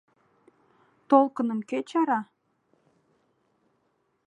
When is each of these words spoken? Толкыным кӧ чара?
Толкыным 1.09 1.59
кӧ 1.69 1.79
чара? 1.89 2.19